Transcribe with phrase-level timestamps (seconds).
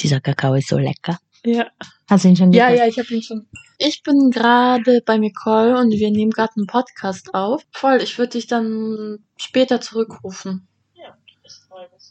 [0.00, 1.18] Dieser Kakao ist so lecker.
[1.44, 1.66] Ja.
[2.08, 2.80] Hast du ihn schon Ja, gekauft?
[2.80, 3.46] ja, ich habe ihn schon.
[3.78, 7.62] Ich bin gerade bei Nicole und wir nehmen gerade einen Podcast auf.
[7.72, 10.66] Voll, ich würde dich dann später zurückrufen.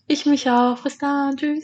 [0.07, 0.81] Ich mich auch.
[0.81, 1.37] Bis dann.
[1.37, 1.63] Tschüss.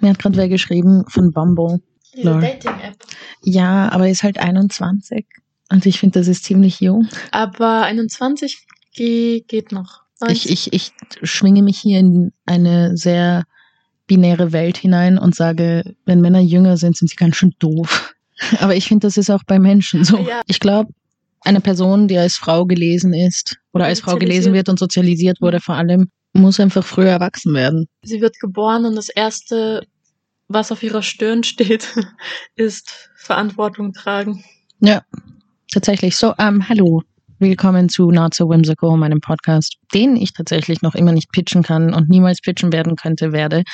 [0.00, 1.80] Mir hat gerade wer geschrieben von Bumble.
[2.14, 2.24] Diese.
[2.38, 2.96] Dating-App.
[3.42, 5.26] Ja, aber er ist halt 21.
[5.70, 7.08] Und ich finde, das ist ziemlich jung.
[7.30, 10.02] Aber 21 ge- geht noch.
[10.28, 10.92] Ich, ich, ich
[11.22, 13.44] schwinge mich hier in eine sehr
[14.12, 18.14] binäre Welt hinein und sage, wenn Männer jünger sind, sind sie ganz schön doof.
[18.60, 20.18] Aber ich finde, das ist auch bei Menschen so.
[20.18, 20.42] Ja.
[20.46, 20.92] Ich glaube,
[21.40, 25.60] eine Person, die als Frau gelesen ist oder als Frau gelesen wird und sozialisiert wurde
[25.60, 27.88] vor allem, muss einfach früher erwachsen werden.
[28.02, 29.86] Sie wird geboren und das erste,
[30.46, 31.88] was auf ihrer Stirn steht,
[32.54, 34.44] ist Verantwortung tragen.
[34.80, 35.02] Ja,
[35.72, 36.16] tatsächlich.
[36.16, 37.02] So, ähm, hallo.
[37.42, 41.92] Willkommen zu Not So Whimsical, meinem Podcast, den ich tatsächlich noch immer nicht pitchen kann
[41.92, 43.64] und niemals pitchen werden könnte, werde.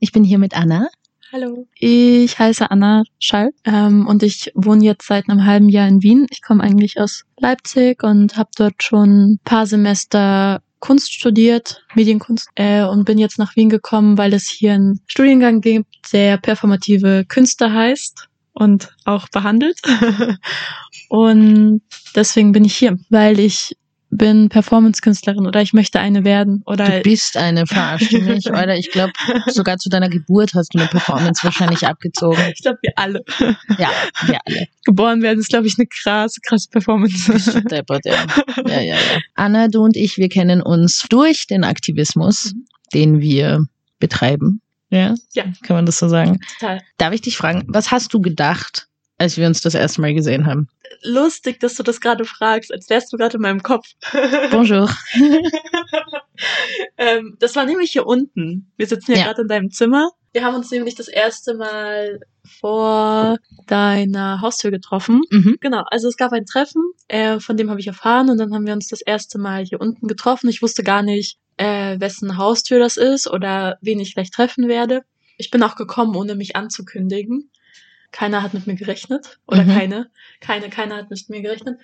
[0.00, 0.88] Ich bin hier mit Anna.
[1.30, 1.68] Hallo.
[1.78, 6.26] Ich heiße Anna Schall ähm, und ich wohne jetzt seit einem halben Jahr in Wien.
[6.30, 12.48] Ich komme eigentlich aus Leipzig und habe dort schon ein paar Semester Kunst studiert, Medienkunst,
[12.56, 17.24] äh, und bin jetzt nach Wien gekommen, weil es hier einen Studiengang gibt, der performative
[17.28, 19.78] Künste heißt und auch behandelt.
[21.12, 21.82] und
[22.16, 23.76] deswegen bin ich hier, weil ich
[24.08, 28.76] bin Performance-Künstlerin oder ich möchte eine werden oder Du bist eine, verarscht du mich, oder?
[28.78, 29.12] Ich glaube,
[29.46, 32.38] sogar zu deiner Geburt hast du eine Performance wahrscheinlich abgezogen.
[32.54, 33.22] ich glaube wir alle.
[33.78, 33.90] Ja,
[34.26, 34.68] wir alle.
[34.86, 37.62] geboren werden, ist, glaube ich, eine krasse, krasse Performance.
[37.64, 38.26] Deppert, ja.
[38.66, 39.18] Ja, ja, ja.
[39.34, 42.64] Anna, du und ich, wir kennen uns durch den Aktivismus, Mhm.
[42.94, 43.64] den wir
[43.98, 44.60] betreiben.
[44.90, 45.44] Ja, Ja.
[45.62, 46.38] kann man das so sagen?
[46.58, 46.80] Total.
[46.98, 48.88] Darf ich dich fragen, was hast du gedacht,
[49.22, 50.68] als wir uns das erste Mal gesehen haben?
[51.02, 53.86] Lustig, dass du das gerade fragst, als wärst du gerade in meinem Kopf.
[54.50, 54.90] Bonjour.
[56.98, 58.72] ähm, das war nämlich hier unten.
[58.76, 59.24] Wir sitzen ja, Ja.
[59.26, 60.10] gerade in deinem Zimmer.
[60.32, 62.20] Wir haben uns nämlich das erste Mal
[62.60, 65.20] vor deiner Haustür getroffen.
[65.30, 65.58] Mhm.
[65.60, 68.66] Genau, also es gab ein Treffen, äh, von dem habe ich erfahren und dann haben
[68.66, 70.48] wir uns das erste Mal hier unten getroffen.
[70.48, 75.02] Ich wusste gar nicht, äh, wessen Haustür das ist oder wen ich vielleicht treffen werde.
[75.36, 77.50] Ich bin auch gekommen, ohne mich anzukündigen.
[78.12, 79.74] Keiner hat mit mir gerechnet oder Mhm.
[79.74, 81.80] keine, keine, keiner hat mit mir gerechnet.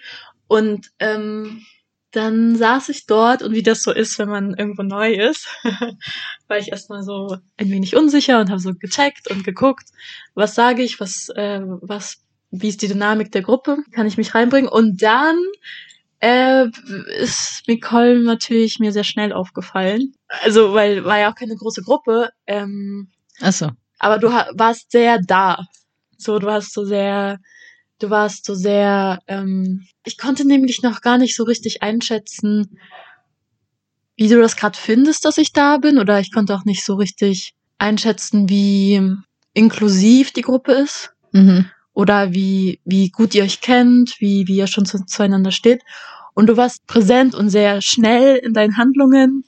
[0.46, 1.64] Und ähm,
[2.12, 5.46] dann saß ich dort und wie das so ist, wenn man irgendwo neu ist,
[6.48, 9.88] war ich erstmal so ein wenig unsicher und habe so gecheckt und geguckt,
[10.34, 12.18] was sage ich, was, äh, was,
[12.50, 14.70] wie ist die Dynamik der Gruppe, kann ich mich reinbringen.
[14.70, 15.36] Und dann
[16.20, 16.64] äh,
[17.20, 20.14] ist Nicole natürlich mir sehr schnell aufgefallen.
[20.42, 23.10] Also, weil war ja auch keine große Gruppe, ähm,
[23.40, 23.68] Achso.
[23.98, 25.66] aber du warst sehr da.
[26.18, 27.38] So, du hast so sehr,
[28.00, 32.78] du warst so sehr, ähm, ich konnte nämlich noch gar nicht so richtig einschätzen,
[34.16, 36.96] wie du das gerade findest, dass ich da bin, oder ich konnte auch nicht so
[36.96, 39.00] richtig einschätzen, wie
[39.54, 41.66] inklusiv die Gruppe ist Mhm.
[41.92, 45.82] oder wie, wie gut ihr euch kennt, wie, wie ihr schon zu, zueinander steht.
[46.34, 49.44] Und du warst präsent und sehr schnell in deinen Handlungen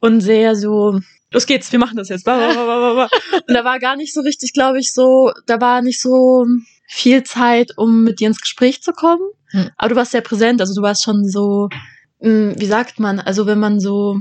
[0.00, 0.98] und sehr so,
[1.32, 2.26] los geht's, wir machen das jetzt.
[2.28, 6.46] Und da war gar nicht so richtig, glaube ich, so, da war nicht so
[6.86, 9.22] viel Zeit, um mit dir ins Gespräch zu kommen.
[9.50, 9.70] Hm.
[9.76, 11.68] Aber du warst sehr präsent, also du warst schon so,
[12.20, 14.16] mh, wie sagt man, also wenn man so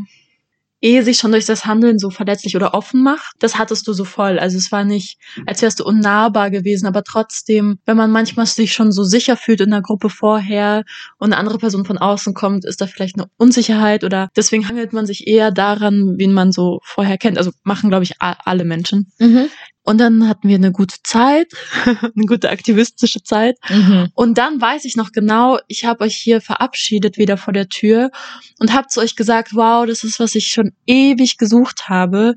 [0.81, 4.05] eh sich schon durch das Handeln so verletzlich oder offen macht, das hattest du so
[4.05, 4.39] voll.
[4.39, 8.73] Also es war nicht, als wärst du unnahbar gewesen, aber trotzdem, wenn man manchmal sich
[8.73, 10.83] schon so sicher fühlt in der Gruppe vorher
[11.17, 14.93] und eine andere Person von außen kommt, ist da vielleicht eine Unsicherheit oder deswegen hangelt
[14.93, 17.37] man sich eher daran, wen man so vorher kennt.
[17.37, 19.11] Also machen, glaube ich, alle Menschen.
[19.19, 19.49] Mhm.
[19.83, 21.51] Und dann hatten wir eine gute Zeit,
[21.85, 23.57] eine gute aktivistische Zeit.
[23.69, 24.09] Mhm.
[24.13, 28.11] Und dann weiß ich noch genau, ich habe euch hier verabschiedet wieder vor der Tür
[28.59, 32.35] und habe zu euch gesagt, wow, das ist, was ich schon ewig gesucht habe.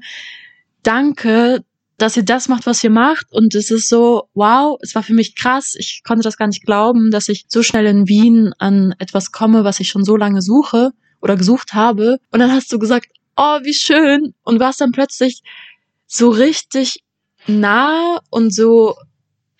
[0.82, 1.64] Danke,
[1.98, 3.26] dass ihr das macht, was ihr macht.
[3.30, 5.74] Und es ist so, wow, es war für mich krass.
[5.76, 9.64] Ich konnte das gar nicht glauben, dass ich so schnell in Wien an etwas komme,
[9.64, 12.18] was ich schon so lange suche oder gesucht habe.
[12.30, 14.34] Und dann hast du gesagt, oh, wie schön.
[14.42, 15.42] Und warst dann plötzlich
[16.06, 17.04] so richtig
[17.46, 18.94] nah und so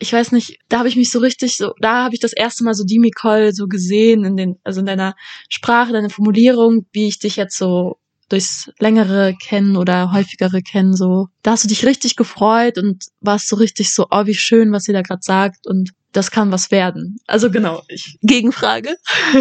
[0.03, 2.65] ich weiß nicht, da habe ich mich so richtig so, da habe ich das erste
[2.65, 5.15] Mal so die Nicole so gesehen in den, also in deiner
[5.49, 7.99] Sprache, deiner Formulierung, wie ich dich jetzt so
[8.29, 13.49] durchs längere kennen oder häufigere kennen, so, da hast du dich richtig gefreut und warst
[13.49, 16.71] so richtig so, oh, wie schön, was sie da gerade sagt und das kann was
[16.71, 17.17] werden.
[17.27, 18.97] Also genau, ich, Gegenfrage.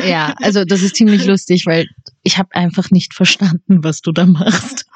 [0.08, 1.88] Ja, also das ist ziemlich lustig, weil
[2.24, 4.86] ich habe einfach nicht verstanden, was du da machst.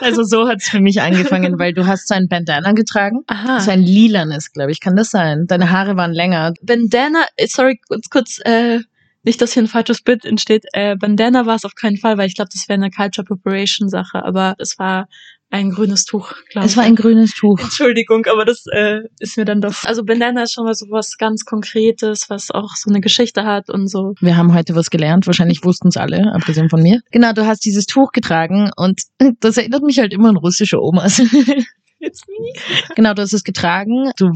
[0.00, 3.20] Also so hat's für mich angefangen, weil du hast so ein Bandana getragen.
[3.28, 3.60] Aha.
[3.60, 4.80] So ein lilanes, glaube ich.
[4.80, 5.46] Kann das sein?
[5.46, 6.54] Deine Haare waren länger.
[6.60, 8.80] Bandana, äh, sorry, kurz, kurz, äh,
[9.22, 10.64] nicht, dass hier ein falsches Bild entsteht.
[10.72, 13.88] Äh, Bandana war es auf keinen Fall, weil ich glaube, das wäre eine Culture Preparation
[13.88, 15.06] Sache, aber es war
[15.52, 16.72] ein grünes Tuch, glaube ich.
[16.72, 17.58] Es war ein grünes Tuch.
[17.60, 19.84] Entschuldigung, aber das äh, ist mir dann doch.
[19.84, 23.68] Also Bandana ist schon mal so was ganz Konkretes, was auch so eine Geschichte hat
[23.68, 24.14] und so.
[24.20, 25.26] Wir haben heute was gelernt.
[25.26, 27.00] Wahrscheinlich wussten es alle, abgesehen von mir.
[27.10, 29.02] Genau, du hast dieses Tuch getragen und
[29.40, 31.18] das erinnert mich halt immer an russische Omas.
[31.98, 32.52] It's me.
[32.96, 34.10] genau, du hast es getragen.
[34.16, 34.32] Du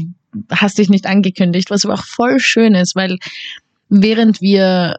[0.51, 3.17] hast dich nicht angekündigt, was aber auch voll schön ist, weil
[3.89, 4.97] während wir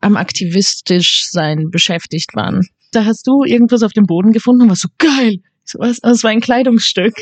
[0.00, 4.82] am aktivistisch sein beschäftigt waren, da hast du irgendwas auf dem Boden gefunden und warst
[4.82, 5.36] so geil.
[5.64, 7.14] So was, das war ein Kleidungsstück.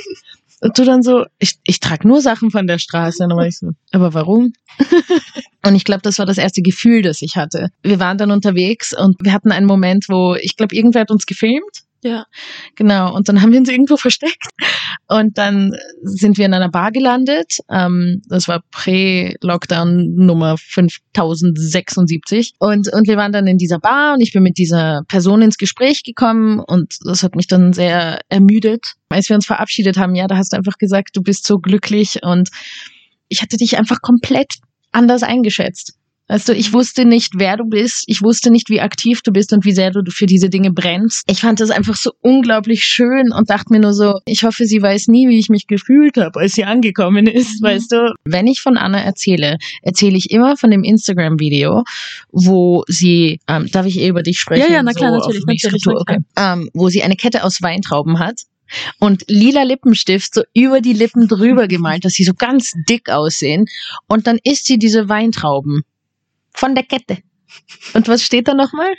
[0.62, 3.22] Und du dann so, ich, ich trage nur Sachen von der Straße.
[3.22, 4.52] Und dann war ich so, aber warum?
[5.66, 7.68] und ich glaube, das war das erste Gefühl, das ich hatte.
[7.82, 11.24] Wir waren dann unterwegs und wir hatten einen Moment, wo ich glaube, irgendwer hat uns
[11.24, 12.24] gefilmt Ja.
[12.76, 14.48] Genau, und dann haben wir uns irgendwo versteckt.
[15.08, 17.58] Und dann sind wir in einer Bar gelandet.
[17.70, 22.54] Ähm, das war Prä-Lockdown Nummer 5076.
[22.58, 25.58] Und, und wir waren dann in dieser Bar und ich bin mit dieser Person ins
[25.58, 28.84] Gespräch gekommen und das hat mich dann sehr ermüdet.
[29.10, 32.20] Als wir uns verabschiedet haben, ja, da hast du einfach gesagt, du bist so glücklich
[32.22, 32.48] und
[33.28, 34.54] ich hatte dich einfach komplett
[34.92, 35.99] anders eingeschätzt.
[36.30, 38.04] Weißt du, ich wusste nicht, wer du bist.
[38.06, 41.24] Ich wusste nicht, wie aktiv du bist und wie sehr du für diese Dinge brennst.
[41.28, 44.80] Ich fand das einfach so unglaublich schön und dachte mir nur so, ich hoffe, sie
[44.80, 47.66] weiß nie, wie ich mich gefühlt habe, als sie angekommen ist, Mhm.
[47.66, 48.14] weißt du.
[48.24, 51.82] Wenn ich von Anna erzähle, erzähle ich immer von dem Instagram-Video,
[52.30, 54.66] wo sie, ähm, darf ich eh über dich sprechen?
[54.68, 56.18] Ja, ja, na klar, So natürlich, natürlich, na okay.
[56.36, 58.42] ähm, wo sie eine Kette aus Weintrauben hat
[59.00, 63.66] und lila Lippenstift so über die Lippen drüber gemalt, dass sie so ganz dick aussehen.
[64.06, 65.82] Und dann isst sie diese Weintrauben
[66.52, 67.18] von der Kette.
[67.94, 68.92] Und was steht da nochmal?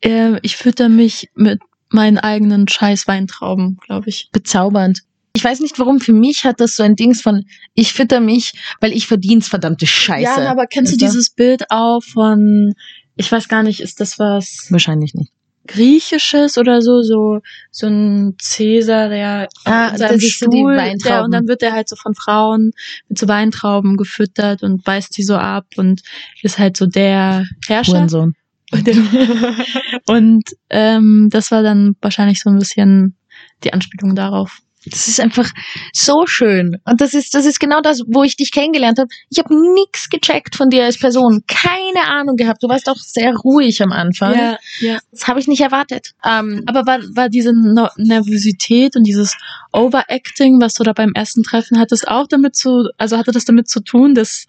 [0.00, 1.60] Äh, ich fütter mich mit
[1.90, 4.28] meinen eigenen scheiß Weintrauben, glaube ich.
[4.32, 5.02] Bezaubernd.
[5.32, 7.44] Ich weiß nicht warum, für mich hat das so ein Dings von,
[7.74, 10.22] ich fütter mich, weil ich verdien's, verdammte Scheiße.
[10.22, 12.74] Ja, aber kennst du dieses Bild auch von,
[13.16, 15.32] ich weiß gar nicht, ist das was Wahrscheinlich nicht.
[15.72, 17.40] Griechisches oder so, so,
[17.70, 21.96] so ein Cäsar, der Ah, in seinem Stuhl, der, und dann wird er halt so
[21.96, 22.72] von Frauen
[23.08, 26.02] mit so Weintrauben gefüttert und beißt die so ab und
[26.42, 27.92] ist halt so der Herrscher.
[27.92, 28.34] Hurensohn.
[28.72, 28.88] Und,
[30.08, 33.16] und ähm, das war dann wahrscheinlich so ein bisschen
[33.64, 34.60] die Anspielung darauf.
[34.86, 35.50] Das ist einfach
[35.92, 36.78] so schön.
[36.84, 39.08] Und das ist, das ist genau das, wo ich dich kennengelernt habe.
[39.28, 41.42] Ich habe nix gecheckt von dir als Person.
[41.46, 42.62] Keine Ahnung gehabt.
[42.62, 44.34] Du warst auch sehr ruhig am Anfang.
[44.80, 44.98] ja.
[45.10, 46.12] Das habe ich nicht erwartet.
[46.24, 49.36] Ähm, Aber war, war diese no Nervosität und dieses
[49.72, 53.68] Overacting, was du da beim ersten Treffen hattest, auch damit zu, also hatte das damit
[53.68, 54.46] zu tun, dass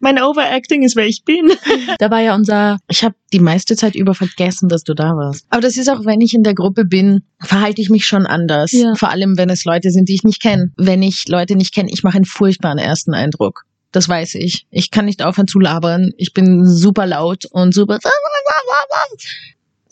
[0.00, 1.52] mein Overacting ist, wer ich bin.
[1.98, 5.46] da war ja unser, Ich habe die meiste Zeit über vergessen, dass du da warst.
[5.50, 8.72] Aber das ist auch, wenn ich in der Gruppe bin, verhalte ich mich schon anders.
[8.72, 8.94] Ja.
[8.94, 10.72] Vor allem, wenn es Leute sind, die ich nicht kenne.
[10.76, 13.64] Wenn ich Leute nicht kenne, ich mache einen furchtbaren ersten Eindruck.
[13.94, 14.66] Das weiß ich.
[14.70, 16.10] Ich kann nicht aufhören zu labern.
[16.16, 18.00] Ich bin super laut und super.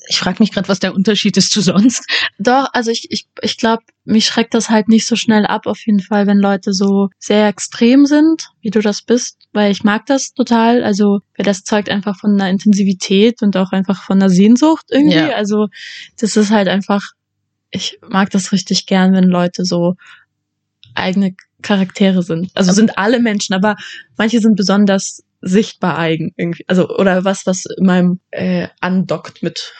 [0.08, 2.04] Ich frage mich gerade, was der Unterschied ist zu sonst.
[2.40, 5.86] doch, also ich, ich, ich glaube, mich schreckt das halt nicht so schnell ab, auf
[5.86, 10.06] jeden Fall, wenn Leute so sehr extrem sind, wie du das bist, weil ich mag
[10.06, 10.82] das total.
[10.82, 15.14] Also, weil das zeugt einfach von einer Intensivität und auch einfach von einer Sehnsucht irgendwie.
[15.14, 15.36] Ja.
[15.36, 15.68] Also,
[16.18, 17.12] das ist halt einfach,
[17.72, 19.96] ich mag das richtig gern, wenn Leute so
[20.94, 22.50] eigene Charaktere sind.
[22.54, 23.76] Also sind alle Menschen, aber
[24.16, 26.64] manche sind besonders sichtbar eigen irgendwie.
[26.68, 29.72] Also, oder was, was in meinem äh, andockt mit.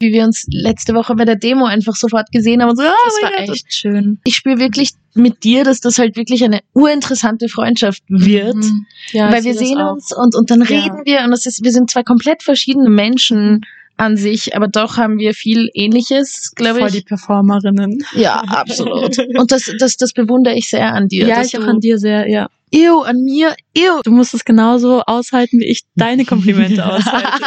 [0.00, 2.86] Wie wir uns letzte Woche bei der Demo einfach sofort gesehen haben und so, oh
[3.04, 4.20] Das war Gott, echt schön.
[4.24, 8.54] ich spüre wirklich mit dir, dass das halt wirklich eine urinteressante Freundschaft wird.
[8.54, 8.86] Mhm.
[9.10, 9.94] Ja, weil wir sehen auch.
[9.94, 10.66] uns und, und dann Ja.
[10.66, 13.62] reden wir und das ist, wir sind zwei komplett verschiedene Menschen
[13.98, 17.06] an sich, aber doch haben wir viel Ähnliches, glaube Voll die ich.
[17.06, 18.04] Performerinnen.
[18.14, 19.18] Ja, absolut.
[19.38, 21.26] Und das, das, das bewundere ich sehr an dir.
[21.26, 22.48] Ja, ich auch an dir sehr, ja.
[22.70, 24.00] Ew, an mir, ew.
[24.04, 27.44] Du musst es genauso aushalten, wie ich deine Komplimente aushalte.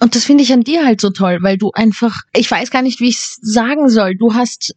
[0.00, 2.82] Und das finde ich an dir halt so toll, weil du einfach, ich weiß gar
[2.82, 4.16] nicht, wie ich es sagen soll.
[4.16, 4.74] Du hast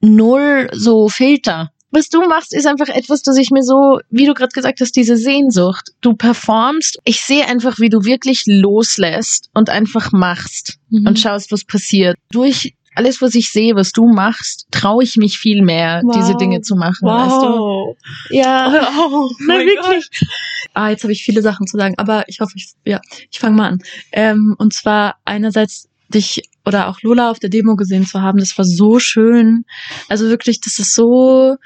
[0.00, 1.70] null so Filter.
[1.94, 4.96] Was du machst, ist einfach etwas, das ich mir so, wie du gerade gesagt hast,
[4.96, 5.90] diese Sehnsucht.
[6.00, 6.98] Du performst.
[7.04, 10.78] Ich sehe einfach, wie du wirklich loslässt und einfach machst.
[10.90, 11.06] Mhm.
[11.06, 12.16] und schaust, was passiert.
[12.30, 16.14] Durch alles, was ich sehe, was du machst, traue ich mich viel mehr, Wow.
[16.16, 17.06] diese Dinge zu machen.
[17.08, 17.96] Weißt Wow.
[18.28, 18.34] du?
[18.36, 18.88] Ja.
[18.98, 20.08] Oh, Na, mein wirklich.
[20.10, 20.28] Gott.
[20.74, 23.56] Ah, jetzt habe ich viele Sachen zu sagen, aber ich hoffe, ich, ja, ich fange
[23.56, 23.78] mal an.
[24.12, 28.56] Ähm, und zwar einerseits dich oder auch Lola auf der Demo gesehen zu haben, das
[28.56, 29.64] war so schön.
[30.08, 31.56] Also wirklich, das ist so,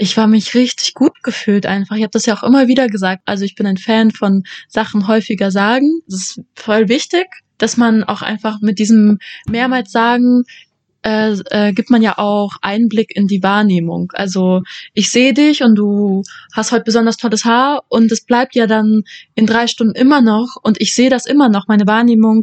[0.00, 1.94] ich war mich richtig gut gefühlt einfach.
[1.94, 3.20] Ich habe das ja auch immer wieder gesagt.
[3.26, 6.00] Also ich bin ein Fan von Sachen häufiger sagen.
[6.08, 7.26] Das ist voll wichtig,
[7.58, 10.44] dass man auch einfach mit diesem mehrmals sagen
[11.02, 14.12] äh, äh, gibt man ja auch Einblick in die Wahrnehmung.
[14.14, 18.66] Also ich sehe dich und du hast heute besonders tolles Haar und es bleibt ja
[18.66, 19.02] dann
[19.34, 21.68] in drei Stunden immer noch und ich sehe das immer noch.
[21.68, 22.42] Meine Wahrnehmung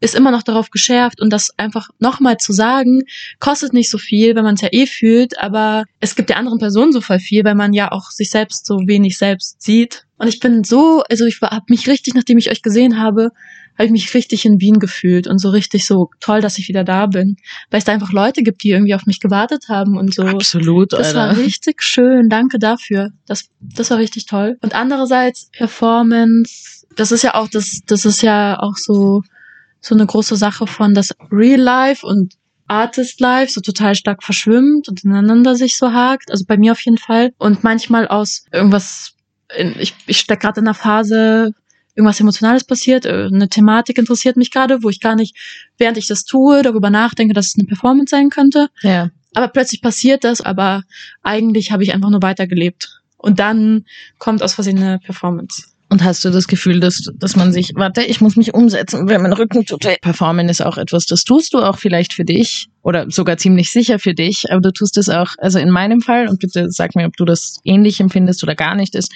[0.00, 3.02] ist immer noch darauf geschärft und das einfach nochmal zu sagen,
[3.40, 6.58] kostet nicht so viel, wenn man es ja eh fühlt, aber es gibt der anderen
[6.58, 10.04] Person so voll viel, weil man ja auch sich selbst so wenig selbst sieht.
[10.16, 13.30] Und ich bin so, also ich habe mich richtig, nachdem ich euch gesehen habe,
[13.78, 16.82] habe ich mich richtig in Wien gefühlt und so richtig so toll, dass ich wieder
[16.82, 17.36] da bin.
[17.70, 20.24] Weil es da einfach Leute gibt, die irgendwie auf mich gewartet haben und so.
[20.24, 21.18] Absolut, Das Alter.
[21.18, 22.28] war richtig schön.
[22.28, 23.10] Danke dafür.
[23.26, 24.58] Das, das war richtig toll.
[24.62, 29.22] Und andererseits Performance, das ist ja auch, das, das ist ja auch so,
[29.80, 32.34] so eine große Sache von, dass Real Life und
[32.66, 36.30] Artist Life so total stark verschwimmt und ineinander sich so hakt.
[36.32, 37.30] Also bei mir auf jeden Fall.
[37.38, 39.12] Und manchmal aus irgendwas,
[39.56, 41.52] in, ich, ich stecke gerade in einer Phase,
[41.98, 45.36] irgendwas Emotionales passiert, äh, eine Thematik interessiert mich gerade, wo ich gar nicht,
[45.78, 48.68] während ich das tue, darüber nachdenke, dass es eine Performance sein könnte.
[48.82, 49.10] Ja.
[49.34, 50.84] Aber plötzlich passiert das, aber
[51.22, 53.00] eigentlich habe ich einfach nur weitergelebt.
[53.16, 53.84] Und dann
[54.18, 55.64] kommt aus Versehen eine Performance.
[55.90, 59.22] Und hast du das Gefühl, dass, dass man sich, warte, ich muss mich umsetzen, wenn
[59.22, 59.80] mein Rücken tut.
[60.02, 63.98] Performen ist auch etwas, das tust du auch vielleicht für dich oder sogar ziemlich sicher
[63.98, 67.06] für dich, aber du tust es auch, also in meinem Fall, und bitte sag mir,
[67.06, 69.10] ob du das ähnlich empfindest oder gar nicht ist,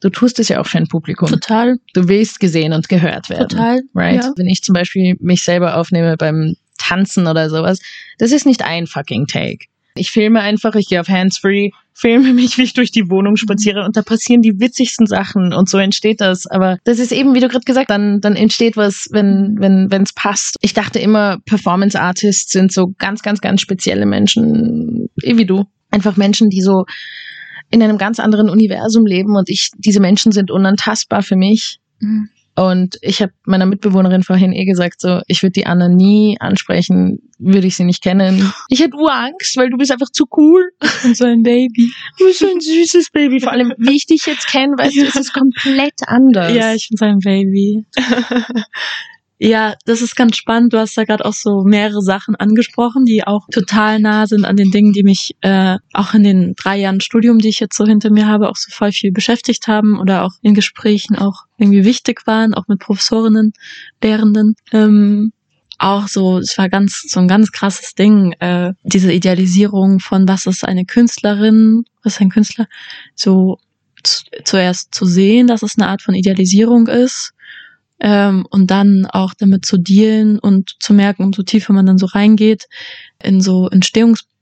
[0.00, 1.28] du tust es ja auch für ein Publikum.
[1.28, 3.48] Total, Du willst gesehen und gehört werden.
[3.48, 3.80] total.
[3.94, 4.22] Right?
[4.22, 4.32] Ja.
[4.36, 7.80] Wenn ich zum Beispiel mich selber aufnehme beim Tanzen oder sowas,
[8.18, 9.66] das ist nicht ein fucking Take.
[9.98, 13.82] Ich filme einfach, ich gehe auf Handsfree, filme mich, wie ich durch die Wohnung spaziere
[13.84, 16.46] und da passieren die witzigsten Sachen und so entsteht das.
[16.46, 20.02] Aber das ist eben, wie du gerade gesagt, dann dann entsteht was, wenn wenn wenn
[20.02, 20.56] es passt.
[20.60, 25.64] Ich dachte immer, Performance Artists sind so ganz ganz ganz spezielle Menschen, eh wie du,
[25.90, 26.84] einfach Menschen, die so
[27.76, 31.78] in einem ganz anderen Universum leben und ich diese Menschen sind unantastbar für mich.
[32.00, 32.30] Mhm.
[32.58, 37.18] Und ich habe meiner Mitbewohnerin vorhin eh gesagt, so, ich würde die Anna nie ansprechen,
[37.38, 38.50] würde ich sie nicht kennen.
[38.70, 40.70] Ich hätte Urangst, weil du bist einfach zu cool.
[41.04, 41.92] Und so ein Baby.
[42.18, 43.40] Du bist so ein süßes Baby.
[43.40, 46.54] Vor allem, wie ich dich jetzt kenne, weißt du, es ist komplett anders.
[46.54, 47.84] Ja, ich bin so ein Baby.
[49.38, 50.72] ja, das ist ganz spannend.
[50.72, 54.56] Du hast da gerade auch so mehrere Sachen angesprochen, die auch total nah sind an
[54.56, 57.84] den Dingen, die mich äh, auch in den drei Jahren Studium, die ich jetzt so
[57.86, 61.84] hinter mir habe, auch so voll viel beschäftigt haben oder auch in Gesprächen auch irgendwie
[61.84, 63.52] wichtig waren, auch mit Professorinnen,
[64.02, 64.54] Lehrenden.
[64.72, 65.32] Ähm,
[65.78, 70.46] auch so, es war ganz so ein ganz krasses Ding, äh, diese Idealisierung von was
[70.46, 72.66] ist eine Künstlerin, was ist ein Künstler,
[73.14, 73.58] so
[74.02, 77.34] zu, zuerst zu sehen, dass es eine Art von Idealisierung ist
[78.00, 82.06] ähm, und dann auch damit zu dealen und zu merken, umso tiefer man dann so
[82.06, 82.68] reingeht
[83.22, 83.68] in so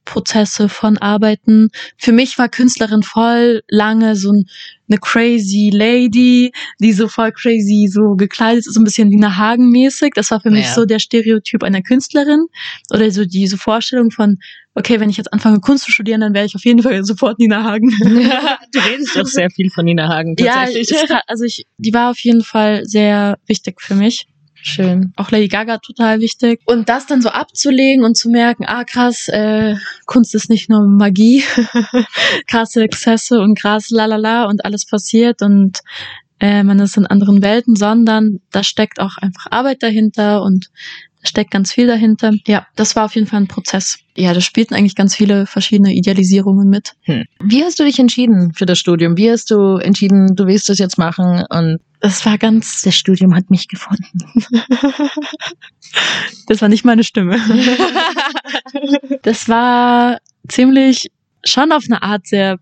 [0.05, 1.69] Entstehungsprozesse von Arbeiten.
[1.97, 4.45] Für mich war Künstlerin voll lange so ein,
[4.89, 9.71] eine crazy Lady, die so voll crazy so gekleidet ist, so ein bisschen Nina Hagen
[9.71, 10.13] mäßig.
[10.15, 10.75] Das war für mich Ja.
[10.75, 12.47] so der Stereotyp einer Künstlerin
[12.91, 14.37] oder so diese Vorstellung von,
[14.75, 17.39] okay, wenn ich jetzt anfange Kunst zu studieren, dann wäre ich auf jeden Fall sofort
[17.39, 17.91] Nina Hagen.
[18.01, 20.91] du redest doch sehr viel von Nina Hagen Ja, tatsächlich.
[20.91, 24.27] ist grad- also ich, die war auf jeden Fall sehr wichtig für mich.
[24.67, 25.13] Schön.
[25.17, 26.63] Auch Lady Gaga total wichtig.
[26.65, 29.75] Und das dann so abzulegen und zu merken, ah krass, äh,
[30.07, 31.45] Kunst ist nicht nur Magie,
[32.47, 35.81] krasse Exzesse und krass lalala und alles passiert und
[36.41, 40.71] äh, man ist in anderen Welten, sondern da steckt auch einfach Arbeit dahinter und
[41.27, 42.33] steckt ganz viel dahinter.
[42.47, 43.99] Ja, das war auf jeden Fall ein Prozess.
[44.17, 46.95] Ja, da spielten eigentlich ganz viele verschiedene Idealisierungen mit.
[47.43, 49.17] Wie hast du dich entschieden für das Studium?
[49.17, 53.35] Wie hast du entschieden, du willst das jetzt machen und Das war ganz das Studium
[53.35, 54.19] hat mich gefunden?
[56.47, 57.37] Das war nicht meine Stimme.
[59.23, 61.11] das war ziemlich
[61.45, 62.59] schon auf eine Art sehr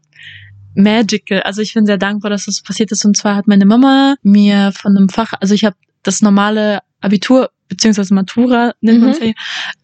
[0.75, 1.43] magical.
[1.43, 3.05] Also ich bin sehr dankbar, dass das passiert ist.
[3.05, 7.51] Und zwar hat meine Mama mir von einem Fach, also ich habe das normale Abitur
[7.73, 9.07] beziehungsweise Matura nennt Mhm.
[9.07, 9.33] man ja.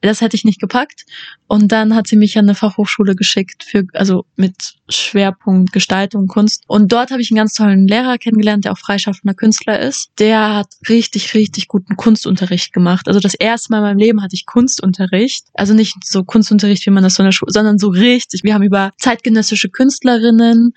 [0.00, 1.04] Das hätte ich nicht gepackt.
[1.46, 6.64] Und dann hat sie mich an eine Fachhochschule geschickt für, also mit Schwerpunkt Gestaltung, Kunst.
[6.66, 10.10] Und dort habe ich einen ganz tollen Lehrer kennengelernt, der auch freischaffender Künstler ist.
[10.18, 13.08] Der hat richtig, richtig guten Kunstunterricht gemacht.
[13.08, 15.46] Also das erste Mal in meinem Leben hatte ich Kunstunterricht.
[15.54, 18.44] Also nicht so Kunstunterricht, wie man das so in der Schule, sondern so richtig.
[18.44, 20.74] Wir haben über zeitgenössische Künstlerinnen,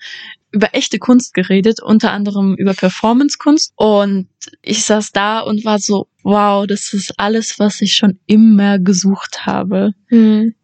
[0.52, 3.72] über echte Kunst geredet, unter anderem über Performancekunst.
[3.76, 4.28] Und
[4.62, 9.46] ich saß da und war so, wow, das ist alles, was ich schon immer gesucht
[9.46, 9.92] habe.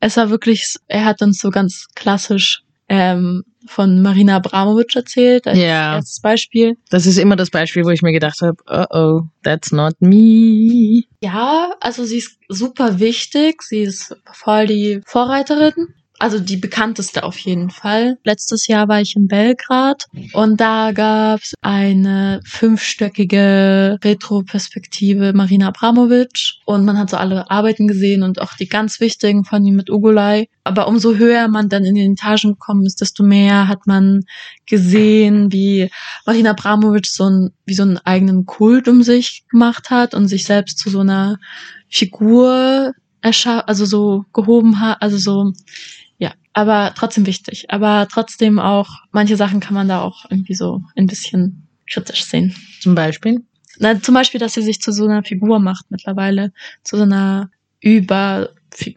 [0.01, 5.59] Es war wirklich, er hat uns so ganz klassisch ähm, von Marina Abramovic erzählt, als
[5.59, 5.97] Ja.
[5.97, 6.77] erstes Beispiel.
[6.91, 11.03] Das ist immer das Beispiel, wo ich mir gedacht habe, oh oh, that's not me.
[11.23, 15.89] Ja, also sie ist super wichtig, sie ist voll die Vorreiterin.
[16.19, 18.19] Also die bekannteste auf jeden Fall.
[18.25, 26.85] Letztes Jahr war ich in Belgrad und da gab's eine fünfstöckige Retroperspektive Marina Abramovic und
[26.85, 30.49] man hat so alle Arbeiten gesehen und auch die ganz wichtigen von ihm mit Ugolai.
[30.65, 34.25] Aber umso höher man dann in den Etagen gekommen ist, desto mehr hat man
[34.67, 35.89] gesehen, wie
[36.27, 40.45] Marina Abramovic so ein, wie so einen eigenen Kult um sich gemacht hat und sich
[40.45, 41.39] selbst zu so einer
[41.89, 45.53] Figur also so gehoben hat, also so
[46.59, 47.67] aber trotzdem wichtig.
[47.71, 52.53] Aber trotzdem auch, manche Sachen kann man da auch irgendwie so ein bisschen kritisch sehen.
[52.81, 53.45] Zum Beispiel?
[53.79, 57.51] Na, zum Beispiel, dass sie sich zu so einer Figur macht mittlerweile, zu so einer
[57.81, 58.49] über,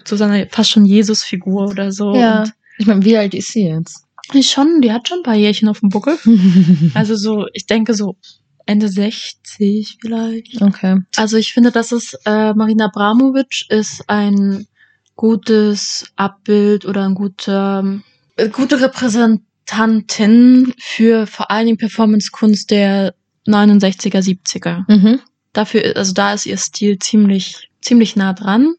[0.05, 2.15] zu so einer fast schon Jesus-Figur oder so.
[2.15, 2.41] Ja.
[2.41, 4.05] Und Ich meine, wie alt ist sie jetzt?
[4.33, 6.17] die schon, die hat schon ein paar Jährchen auf dem Buckel.
[6.95, 8.15] Also so, ich denke so
[8.65, 10.61] Ende 60 vielleicht.
[10.61, 11.01] okay.
[11.15, 14.65] Also ich finde, dass es äh, Marina Abramovic ist ein
[15.15, 18.01] gutes Abbild oder ein guter,
[18.37, 23.13] äh, gute Repräsentantin für vor allen Dingen Performance-Kunst der
[23.47, 24.83] 69er, 70er.
[24.87, 25.19] Mhm.
[25.53, 28.75] Dafür, also da ist ihr Stil ziemlich, ziemlich nah dran.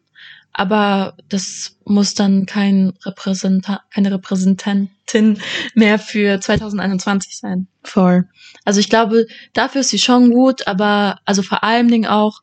[0.53, 5.39] Aber das muss dann kein Repräsentant, keine Repräsentantin
[5.73, 7.67] mehr für 2021 sein.
[7.83, 8.29] Voll.
[8.63, 12.41] Also ich glaube, dafür ist sie schon gut, aber also vor allen Dingen auch,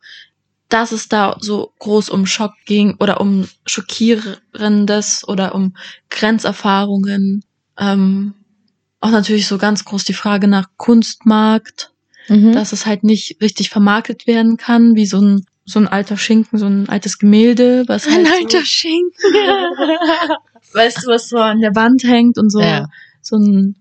[0.70, 5.74] dass es da so groß um Schock ging oder um Schockierendes oder um
[6.08, 7.44] Grenzerfahrungen.
[7.78, 8.34] Ähm,
[9.00, 11.92] auch natürlich so ganz groß die Frage nach Kunstmarkt,
[12.28, 12.52] Mhm.
[12.52, 16.58] dass es halt nicht richtig vermarktet werden kann, wie so ein so ein alter Schinken,
[16.58, 19.12] so ein altes Gemälde, was halt so, Schinken.
[20.74, 22.86] weißt du, was so an der Wand hängt und so Ja.
[23.22, 23.76] so ein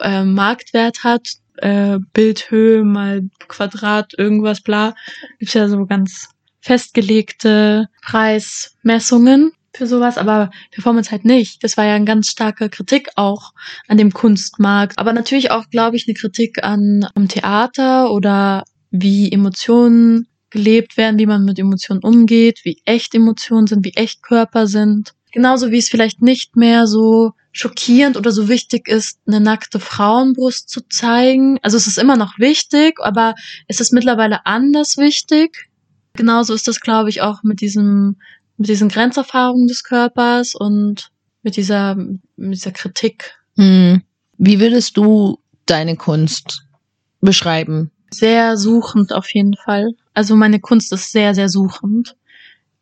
[0.00, 4.94] äh, Marktwert hat, äh, Bildhöhe mal Quadrat, irgendwas, bla.
[5.38, 6.28] Gibt's ja so ganz
[6.60, 11.64] festgelegte Preismessungen für sowas, aber Performance halt nicht.
[11.64, 13.52] Das war ja eine ganz starke Kritik auch
[13.88, 14.98] an dem Kunstmarkt.
[14.98, 21.18] Aber natürlich auch, glaube ich, eine Kritik an am Theater oder wie Emotionen gelebt werden,
[21.18, 25.14] wie man mit Emotionen umgeht, wie echt Emotionen sind, wie echt Körper sind.
[25.32, 30.68] Genauso wie es vielleicht nicht mehr so schockierend oder so wichtig ist, eine nackte Frauenbrust
[30.68, 31.58] zu zeigen.
[31.62, 33.34] Also es ist immer noch wichtig, aber
[33.68, 35.68] es ist mittlerweile anders wichtig.
[36.14, 38.16] Genauso ist das, glaube ich, auch mit diesem,
[38.56, 41.10] mit diesen Grenzerfahrungen des Körpers und
[41.42, 43.34] mit dieser, mit dieser Kritik.
[43.56, 44.02] Mhm.
[44.38, 46.66] Wie würdest du deine Kunst
[47.20, 47.90] beschreiben?
[48.10, 49.90] Sehr suchend auf jeden Fall.
[50.14, 52.16] Also meine Kunst ist sehr, sehr suchend.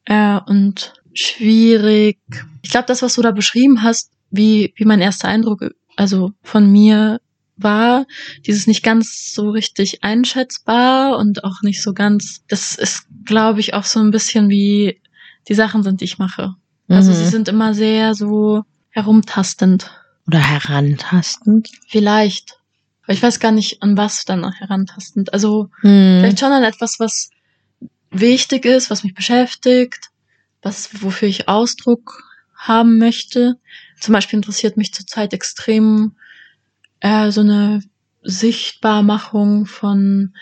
[0.05, 2.18] Äh, und schwierig.
[2.62, 5.62] Ich glaube, das, was du da beschrieben hast, wie, wie mein erster Eindruck,
[5.97, 7.21] also von mir
[7.57, 8.07] war,
[8.47, 13.75] dieses nicht ganz so richtig einschätzbar und auch nicht so ganz, das ist, glaube ich,
[13.75, 15.01] auch so ein bisschen wie
[15.49, 16.55] die Sachen sind, die ich mache.
[16.88, 17.16] Also Mhm.
[17.16, 19.90] sie sind immer sehr so herumtastend.
[20.27, 21.69] Oder herantastend?
[21.88, 22.57] Vielleicht.
[23.03, 25.33] Aber ich weiß gar nicht, an was dann herantastend.
[25.33, 26.21] Also Mhm.
[26.21, 27.31] vielleicht schon an etwas, was
[28.11, 30.11] wichtig ist, was mich beschäftigt,
[30.62, 32.23] was, wofür ich Ausdruck
[32.57, 33.57] haben möchte.
[34.01, 36.17] Zum Beispiel interessiert mich zurzeit extrem
[37.01, 37.83] äh, so eine
[38.23, 40.35] Sichtbarmachung von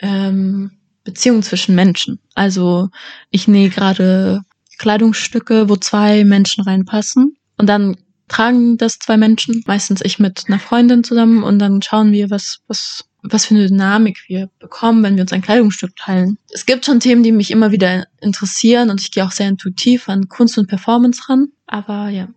[0.00, 0.72] ähm,
[1.04, 2.18] Beziehungen zwischen Menschen.
[2.34, 2.88] Also
[3.30, 4.42] ich nähe gerade
[4.78, 7.96] Kleidungsstücke, wo zwei Menschen reinpassen und dann
[8.28, 12.60] tragen das zwei Menschen, meistens ich mit einer Freundin zusammen und dann schauen wir, was,
[12.68, 16.38] was, was für eine Dynamik wir bekommen, wenn wir uns ein Kleidungsstück teilen.
[16.52, 20.08] Es gibt schon Themen, die mich immer wieder interessieren und ich gehe auch sehr intuitiv
[20.08, 21.48] an Kunst und Performance ran.
[21.66, 22.28] Aber ja.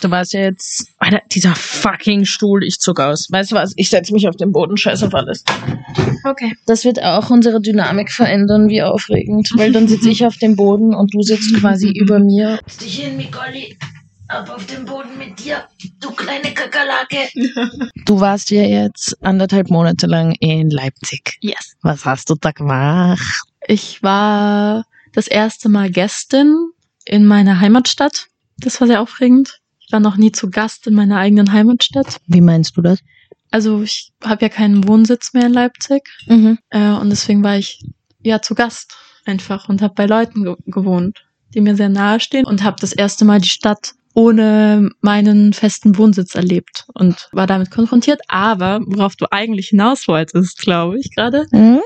[0.00, 0.86] Du warst ja jetzt.
[0.98, 3.28] Alter, dieser fucking Stuhl, ich zuck aus.
[3.30, 3.72] Weißt du was?
[3.76, 5.44] Ich setze mich auf den Boden, scheiß auf alles.
[6.24, 6.54] Okay.
[6.66, 9.50] Das wird auch unsere Dynamik verändern, wie aufregend.
[9.54, 12.58] Weil dann sitze ich auf dem Boden und du sitzt quasi über mir.
[12.80, 13.76] dich hin, Mikoli.
[14.28, 15.64] Ab auf den Boden mit dir,
[16.00, 17.28] du kleine Kakerlake.
[18.06, 21.36] Du warst ja jetzt anderthalb Monate lang in Leipzig.
[21.40, 21.76] Yes.
[21.82, 23.20] Was hast du da gemacht?
[23.66, 26.70] Ich war das erste Mal Gästin
[27.04, 28.26] in meiner Heimatstadt.
[28.58, 29.59] Das war sehr aufregend.
[29.90, 32.18] Ich war noch nie zu Gast in meiner eigenen Heimatstadt.
[32.28, 33.00] Wie meinst du das?
[33.50, 36.58] Also ich habe ja keinen Wohnsitz mehr in Leipzig Mhm.
[36.70, 37.82] äh, und deswegen war ich
[38.22, 38.94] ja zu Gast
[39.26, 41.24] einfach und habe bei Leuten ge gewohnt,
[41.54, 45.98] die mir sehr nahe stehen und habe das erste Mal die Stadt ohne meinen festen
[45.98, 48.20] Wohnsitz erlebt und war damit konfrontiert.
[48.28, 51.80] Aber worauf du eigentlich hinaus wolltest, glaube ich gerade, Mhm.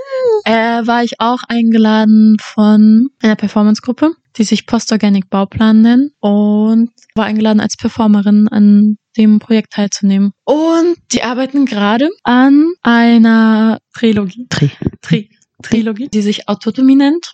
[0.44, 7.26] äh, war ich auch eingeladen von einer Performancegruppe, die sich Postorganic Bauplan nennen und war
[7.26, 10.32] eingeladen als Performerin an dem Projekt teilzunehmen.
[10.44, 14.70] Und die arbeiten gerade an einer Trilogie, Tri.
[15.00, 15.30] Tri
[15.62, 17.32] Trilogie, die sich Autotomie nennt.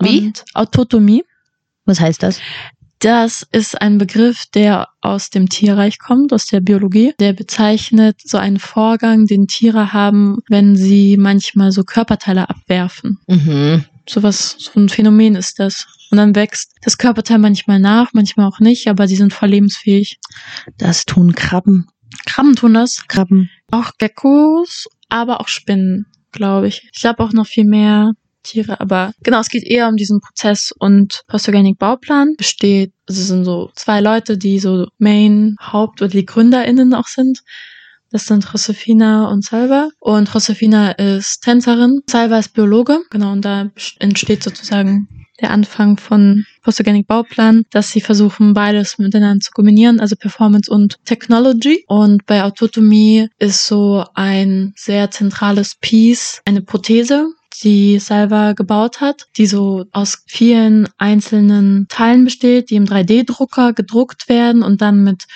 [0.00, 0.26] Wie?
[0.26, 1.24] Und Autotomie.
[1.84, 2.40] Was heißt das?
[3.00, 7.14] Das ist ein Begriff, der aus dem Tierreich kommt, aus der Biologie.
[7.20, 13.20] Der bezeichnet so einen Vorgang, den Tiere haben, wenn sie manchmal so Körperteile abwerfen.
[13.28, 13.84] Mhm.
[14.08, 15.86] Sowas, so ein Phänomen ist das.
[16.10, 20.18] Und dann wächst das Körperteil manchmal nach, manchmal auch nicht, aber sie sind voll lebensfähig.
[20.78, 21.88] Das tun Krabben.
[22.26, 23.50] Krabben tun das, Krabben.
[23.70, 26.88] auch Geckos, aber auch Spinnen, glaube ich.
[26.92, 30.72] Ich glaube auch noch viel mehr Tiere, aber genau, es geht eher um diesen Prozess
[30.78, 36.10] und Post-Organic Bauplan besteht, also es sind so zwei Leute, die so Main, Haupt- oder
[36.10, 37.40] die GründerInnen auch sind.
[38.10, 39.90] Das sind Josefina und Salva.
[40.00, 43.00] Und Josefina ist Tänzerin, Salva ist Biologe.
[43.10, 45.08] Genau, und da entsteht sozusagen
[45.40, 50.96] der Anfang von Post-Organic Bauplan, dass sie versuchen, beides miteinander zu kombinieren, also Performance und
[51.04, 51.84] Technology.
[51.86, 57.28] Und bei Autotomie ist so ein sehr zentrales Piece, eine Prothese,
[57.62, 64.28] die Salva gebaut hat, die so aus vielen einzelnen Teilen besteht, die im 3D-Drucker gedruckt
[64.28, 65.26] werden und dann mit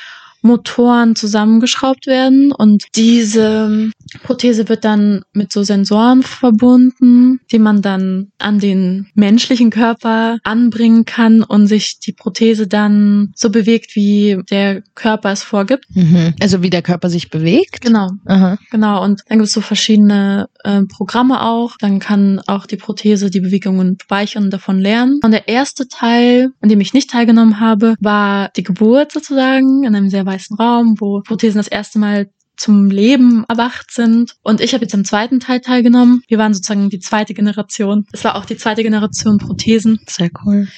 [0.43, 3.91] Motoren zusammengeschraubt werden und diese
[4.23, 11.05] Prothese wird dann mit so Sensoren verbunden, die man dann an den menschlichen Körper anbringen
[11.05, 15.85] kann und sich die Prothese dann so bewegt, wie der Körper es vorgibt.
[15.95, 16.35] Mhm.
[16.41, 17.81] Also wie der Körper sich bewegt.
[17.81, 18.59] Genau, Aha.
[18.71, 19.03] genau.
[19.03, 21.77] Und dann gibt es so verschiedene äh, Programme auch.
[21.79, 25.21] Dann kann auch die Prothese die Bewegungen speichern und davon lernen.
[25.23, 29.95] Und der erste Teil, an dem ich nicht teilgenommen habe, war die Geburt sozusagen in
[29.95, 34.35] einem sehr weißen Raum, wo Prothesen das erste Mal zum Leben erwacht sind.
[34.43, 36.23] Und ich habe jetzt am zweiten Teil teilgenommen.
[36.29, 38.07] Wir waren sozusagen die zweite Generation.
[38.13, 40.01] Es war auch die zweite Generation Prothesen.
[40.07, 40.69] Sehr cool.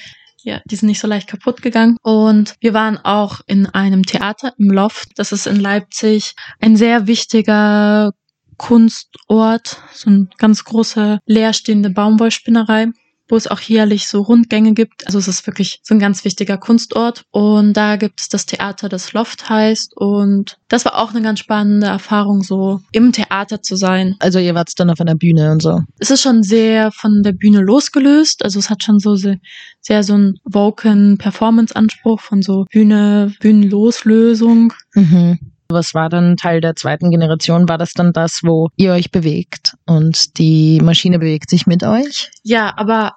[0.43, 1.97] Ja, die sind nicht so leicht kaputt gegangen.
[2.01, 5.09] Und wir waren auch in einem Theater im Loft.
[5.15, 8.11] Das ist in Leipzig ein sehr wichtiger
[8.57, 9.81] Kunstort.
[9.93, 12.87] So eine ganz große leerstehende Baumwollspinnerei
[13.27, 15.05] wo es auch jährlich so Rundgänge gibt.
[15.07, 17.23] Also es ist wirklich so ein ganz wichtiger Kunstort.
[17.31, 19.95] Und da gibt es das Theater, das Loft heißt.
[19.95, 24.15] Und das war auch eine ganz spannende Erfahrung, so im Theater zu sein.
[24.19, 25.81] Also ihr wart dann auf einer Bühne und so.
[25.99, 28.43] Es ist schon sehr von der Bühne losgelöst.
[28.43, 29.37] Also es hat schon so sehr,
[29.81, 34.73] sehr so einen Woken Performance-Anspruch von so Bühne, Bühnenloslösung.
[34.93, 35.39] Mhm.
[35.69, 37.67] Was war dann Teil der zweiten Generation?
[37.67, 42.31] War das dann das, wo ihr euch bewegt und die Maschine bewegt sich mit euch?
[42.43, 43.13] Ja, aber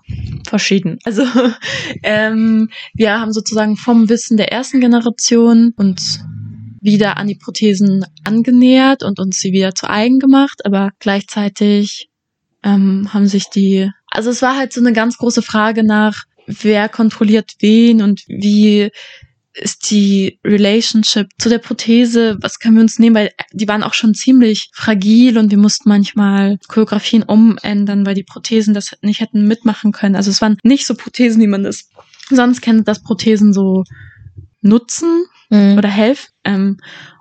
[0.46, 0.98] verschieden.
[1.04, 1.24] Also
[2.02, 6.20] ähm, wir haben sozusagen vom Wissen der ersten Generation uns
[6.80, 12.08] wieder an die Prothesen angenähert und uns sie wieder zu eigen gemacht, aber gleichzeitig
[12.62, 16.88] ähm, haben sich die, also es war halt so eine ganz große Frage nach, wer
[16.88, 18.90] kontrolliert wen und wie
[19.58, 23.94] ist die Relationship zu der Prothese, was können wir uns nehmen, weil die waren auch
[23.94, 29.46] schon ziemlich fragil und wir mussten manchmal Choreografien umändern, weil die Prothesen das nicht hätten
[29.46, 30.16] mitmachen können.
[30.16, 31.88] Also es waren nicht so Prothesen, wie man das
[32.30, 33.84] sonst kennt, dass Prothesen so
[34.60, 35.78] nutzen Mhm.
[35.78, 36.28] oder helfen.
[36.44, 36.76] Ähm,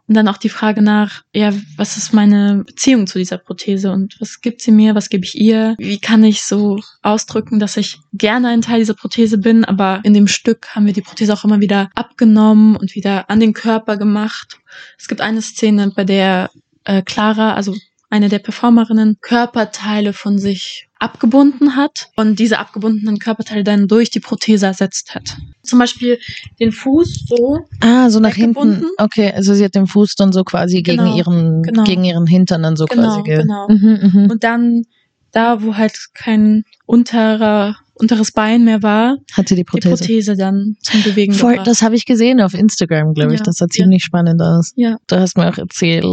[0.08, 4.16] und dann auch die Frage nach, ja, was ist meine Beziehung zu dieser Prothese und
[4.20, 5.76] was gibt sie mir, was gebe ich ihr?
[5.78, 10.14] Wie kann ich so ausdrücken, dass ich gerne ein Teil dieser Prothese bin, aber in
[10.14, 13.98] dem Stück haben wir die Prothese auch immer wieder abgenommen und wieder an den Körper
[13.98, 14.60] gemacht.
[14.98, 16.52] Es gibt eine Szene, bei der
[16.86, 17.76] äh, Clara, also
[18.10, 24.20] eine der Performerinnen, Körperteile von sich abgebunden hat und diese abgebundenen Körperteile dann durch die
[24.20, 25.38] Prothese ersetzt hat.
[25.68, 26.18] Zum Beispiel
[26.60, 28.86] den Fuß so Ah, so nach hinten.
[28.98, 31.84] Okay, also sie hat den Fuß dann so quasi gegen Genau, ihren, genau.
[31.84, 33.24] gegen ihren Hintern dann so Genau, quasi.
[33.24, 33.68] Ge genau.
[33.70, 34.32] Mhm, mhm.
[34.32, 34.84] Und dann
[35.32, 39.96] da, wo halt kein unterer, unteres Bein mehr war, Hat sie die die Prothese.
[39.96, 41.68] Prothese dann zum Bewegen Voll, gebracht.
[41.68, 43.40] das habe ich gesehen auf Instagram, glaube ich.
[43.40, 43.70] Ja, Das sah ja.
[43.70, 44.72] ziemlich spannend aus.
[44.76, 44.98] Ja.
[45.08, 46.06] Du hast mir auch erzählt,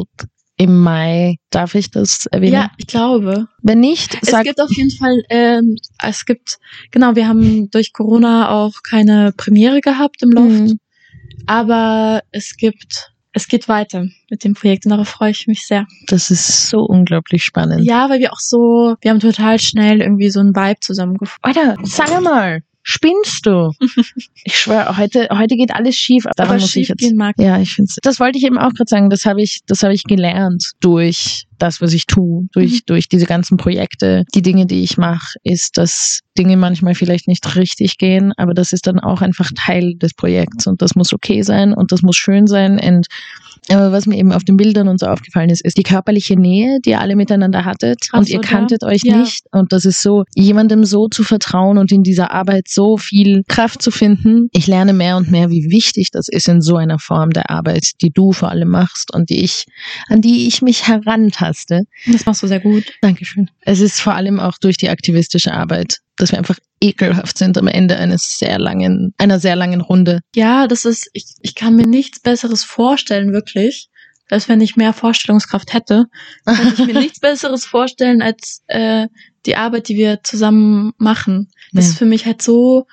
[0.57, 2.53] im Mai, darf ich das erwähnen?
[2.55, 3.49] ja, ich glaube.
[3.63, 6.59] Wenn nicht, Es sag gibt auf jeden Fall, ähm, es gibt,
[6.91, 10.79] genau, wir haben durch Corona auch keine Premiere gehabt im Loft, Mhm.
[11.47, 15.87] aber es gibt, es geht weiter mit dem Projekt und darauf freue ich mich sehr.
[16.07, 17.85] Das ist so unglaublich spannend.
[17.85, 21.43] Ja, weil wir auch so, wir haben total schnell irgendwie so einen Vibe zusammengefunden.
[21.43, 23.73] Alter, sag mal, spinnst du?
[24.45, 26.25] ich schwöre, heute, heute geht alles schief.
[26.37, 26.99] Daran Aber muss ich schief jetzt.
[27.01, 27.35] gehen mag.
[27.39, 29.11] Ja, ich finde Das wollte ich eben auch gerade sagen.
[29.11, 32.81] Das habe ich, das habe ich gelernt durch das, was ich tue, durch, Mhm.
[32.87, 34.25] durch diese ganzen Projekte.
[34.35, 38.73] Die Dinge, die ich mache, ist, dass Dinge manchmal vielleicht nicht richtig gehen, aber das
[38.73, 42.17] ist dann auch einfach Teil des Projekts und das muss okay sein und das muss
[42.17, 43.07] schön sein und
[43.71, 46.81] aber was mir eben auf den Bildern und so aufgefallen ist, ist die körperliche Nähe,
[46.85, 48.49] die ihr alle miteinander hattet Krass, und ihr oder?
[48.49, 49.17] kanntet euch Ja.
[49.17, 53.43] nicht und das ist so, jemandem so zu vertrauen und in dieser Arbeit so viel
[53.49, 54.49] Kraft zu finden.
[54.53, 57.93] Ich lerne mehr und mehr, wie wichtig das ist in so einer Form der Arbeit,
[58.03, 59.65] die du vor allem machst und die ich,
[60.09, 61.54] an die ich mich herantaste.
[61.55, 61.83] Taste.
[62.11, 62.85] Das machst du sehr gut.
[63.01, 63.51] Dankeschön.
[63.63, 67.67] Es ist vor allem auch durch die aktivistische Arbeit, dass wir einfach ekelhaft sind am
[67.69, 70.21] Ende eines sehr langen, einer sehr langen Runde.
[70.35, 73.89] Ja, das ist, ich, ich kann mir nichts Besseres vorstellen, wirklich.
[74.31, 76.07] Als wenn ich mehr Vorstellungskraft hätte,
[76.47, 79.07] könnte ich mir nichts Besseres vorstellen als äh,
[79.47, 81.51] die Arbeit, die wir zusammen machen.
[81.73, 81.91] Das Ja.
[81.91, 82.87] ist für mich halt so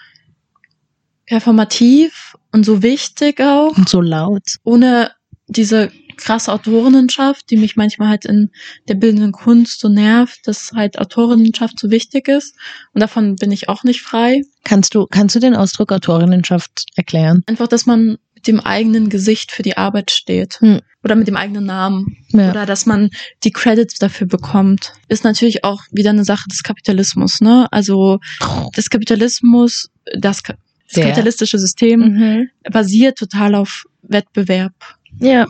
[1.26, 3.78] performativ und so wichtig auch.
[3.78, 4.44] Und so laut.
[4.64, 5.12] ohne
[5.48, 5.92] diese
[6.22, 8.50] krasse Autorinnenschaft, die mich manchmal halt in
[8.88, 12.56] der bildenden Kunst so nervt, dass halt Autorinnenschaft so wichtig ist.
[12.94, 14.42] Und davon bin ich auch nicht frei.
[14.64, 17.42] Kannst du, kannst du den Ausdruck Autorinnenschaft erklären?
[17.48, 20.60] Einfach, dass man mit dem eigenen Gesicht für die Arbeit steht.
[20.62, 20.80] Hm.
[21.04, 22.18] Oder mit dem eigenen Namen.
[22.30, 22.52] Ja.
[22.52, 23.10] Oder dass man
[23.44, 24.94] die Credits dafür bekommt.
[25.08, 27.68] Ist natürlich auch wieder eine Sache des Kapitalismus, ne?
[27.72, 28.20] Also,
[28.76, 32.50] das Kapitalismus, das, das kapitalistische System Mhm.
[32.72, 34.74] basiert total auf Wettbewerb.
[35.20, 35.48] Ja.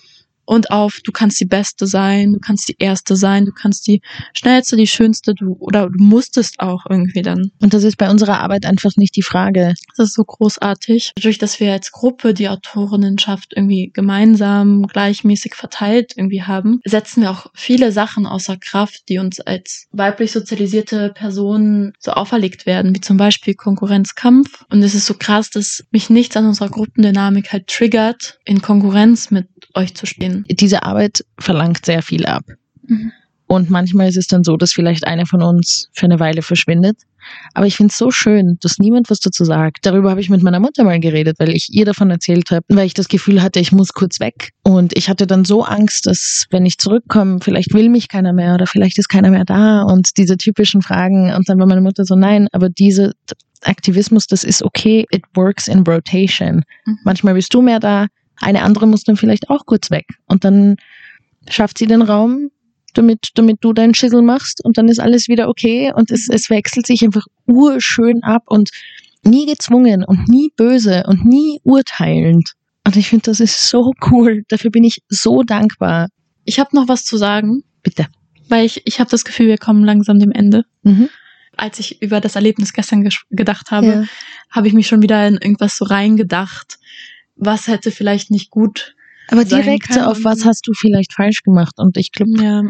[0.51, 4.01] Und auf, du kannst die Beste sein, du kannst die Erste sein, du kannst die
[4.33, 7.51] Schnellste, die Schönste, du oder du musstest auch irgendwie dann.
[7.61, 9.75] Und das ist bei unserer Arbeit einfach nicht die Frage.
[9.95, 11.13] Das ist so großartig.
[11.15, 17.31] Dadurch, dass wir als Gruppe die Autorinnenschaft irgendwie gemeinsam, gleichmäßig verteilt irgendwie haben, setzen wir
[17.31, 22.99] auch viele Sachen außer Kraft, die uns als weiblich sozialisierte Personen so auferlegt werden, wie
[22.99, 24.65] zum Beispiel Konkurrenzkampf.
[24.69, 29.31] Und es ist so krass, dass mich nichts an unserer Gruppendynamik halt triggert, in Konkurrenz
[29.31, 30.40] mit euch zu stehen.
[30.49, 32.43] Diese Arbeit verlangt sehr viel ab.
[32.87, 33.11] Mhm.
[33.51, 36.97] Und manchmal ist es dann so, dass vielleicht eine von uns für eine Weile verschwindet.
[37.53, 39.85] Aber ich finde es so schön, dass niemand was dazu sagt.
[39.85, 42.85] Darüber habe ich mit meiner Mutter mal geredet, weil ich ihr davon erzählt habe, weil
[42.85, 44.51] ich das Gefühl hatte, ich muss kurz weg.
[44.63, 48.55] Und ich hatte dann so Angst, dass wenn ich zurückkomme, vielleicht will mich keiner mehr
[48.55, 51.33] oder vielleicht ist keiner mehr da und diese typischen Fragen.
[51.33, 53.11] Und dann war meine Mutter so, nein, aber diese
[53.63, 56.63] Aktivismus, das ist okay, it works in rotation.
[56.85, 56.99] Mhm.
[57.03, 58.07] Manchmal bist du mehr da,
[58.41, 60.05] eine andere muss dann vielleicht auch kurz weg.
[60.27, 60.75] Und dann
[61.49, 62.49] schafft sie den Raum,
[62.93, 66.49] damit, damit du deinen Schissel machst und dann ist alles wieder okay und es, es
[66.49, 68.69] wechselt sich einfach urschön ab und
[69.23, 72.51] nie gezwungen und nie böse und nie urteilend.
[72.85, 74.43] Und ich finde, das ist so cool.
[74.49, 76.07] Dafür bin ich so dankbar.
[76.43, 78.07] Ich habe noch was zu sagen, Bitte.
[78.49, 80.65] weil ich, ich habe das Gefühl, wir kommen langsam dem Ende.
[80.83, 81.07] Mhm.
[81.55, 84.03] Als ich über das Erlebnis gestern ges- gedacht habe, Ja.
[84.49, 86.79] habe ich mich schon wieder in irgendwas so reingedacht,
[87.41, 88.95] was hätte vielleicht nicht gut.
[89.27, 91.73] Aber sein direkt so auf was hast du vielleicht falsch gemacht?
[91.77, 92.63] Und ich glaube, Ja,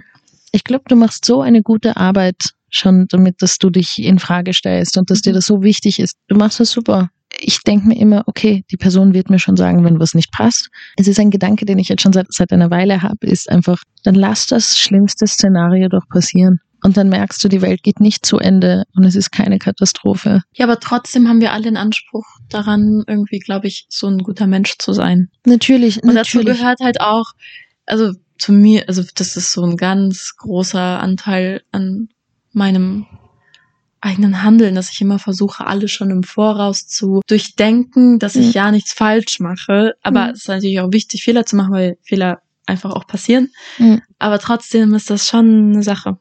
[0.52, 2.38] ich glaube, du machst so eine gute Arbeit
[2.70, 6.16] schon damit, dass du dich in Frage stellst und dass dir das so wichtig ist.
[6.28, 7.10] Du machst das super.
[7.40, 10.70] Ich denke mir immer, okay, die Person wird mir schon sagen, wenn was nicht passt.
[10.98, 13.82] Es ist ein Gedanke, den ich jetzt schon seit, seit einer Weile habe, ist einfach,
[14.04, 16.60] dann lass das schlimmste Szenario doch passieren.
[16.84, 20.42] Und dann merkst du, die Welt geht nicht zu Ende und es ist keine Katastrophe.
[20.54, 24.48] ja, aber trotzdem haben wir alle den Anspruch daran, irgendwie, glaube ich, so ein guter
[24.48, 25.30] Mensch zu sein.
[25.46, 26.60] Natürlich, Und dazu natürlich.
[26.60, 27.26] gehört halt auch,
[27.86, 32.10] also zu mir, also das ist so ein ganz großer Anteil an
[32.54, 33.06] meinem
[34.04, 38.52] eigenen Handeln, dass ich immer versuche, alles schon im Voraus zu durchdenken, dass ich Mhm.
[38.54, 39.94] ja nichts falsch mache.
[40.02, 40.30] Aber Mhm.
[40.32, 43.50] es ist natürlich auch wichtig, Fehler zu machen, weil Fehler einfach auch passieren.
[43.78, 44.02] Mhm.
[44.18, 46.18] Aber trotzdem ist das schon eine Sache.